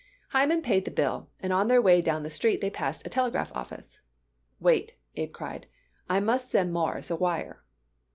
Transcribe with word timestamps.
Hyman 0.29 0.63
paid 0.63 0.83
the 0.85 0.89
bill, 0.89 1.29
and 1.41 1.53
on 1.53 1.67
their 1.67 1.79
way 1.79 2.01
down 2.01 2.23
the 2.23 2.31
street 2.31 2.59
they 2.59 2.71
passed 2.71 3.05
a 3.05 3.09
telegraph 3.11 3.51
office. 3.55 4.01
"Wait," 4.59 4.93
Abe 5.15 5.31
cried, 5.31 5.67
"I 6.09 6.19
must 6.19 6.49
send 6.49 6.73
Mawruss 6.73 7.11
a 7.11 7.15
wire." 7.15 7.63